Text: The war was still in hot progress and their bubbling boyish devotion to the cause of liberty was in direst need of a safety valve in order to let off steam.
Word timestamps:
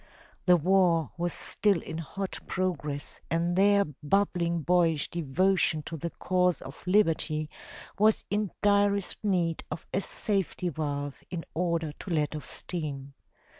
The 0.47 0.57
war 0.57 1.11
was 1.15 1.31
still 1.31 1.79
in 1.79 1.99
hot 1.99 2.39
progress 2.47 3.21
and 3.29 3.55
their 3.55 3.85
bubbling 3.85 4.63
boyish 4.63 5.11
devotion 5.11 5.83
to 5.83 5.95
the 5.95 6.09
cause 6.09 6.59
of 6.59 6.83
liberty 6.87 7.51
was 7.99 8.25
in 8.31 8.49
direst 8.63 9.23
need 9.23 9.63
of 9.69 9.85
a 9.93 10.01
safety 10.01 10.69
valve 10.69 11.23
in 11.29 11.45
order 11.53 11.91
to 11.91 12.09
let 12.09 12.35
off 12.35 12.47
steam. 12.47 13.13